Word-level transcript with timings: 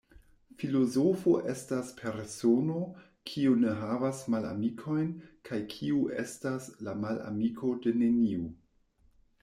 Filozofo 0.59 1.33
estas 1.51 1.91
persono, 1.99 2.77
kiu 3.31 3.51
ne 3.65 3.75
havas 3.83 4.23
malamikojn 4.35 5.13
kaj 5.51 5.61
kiu 5.77 6.05
estas 6.27 6.71
la 6.89 6.99
malamiko 7.07 7.73
de 7.85 7.95
neniu. 8.05 8.49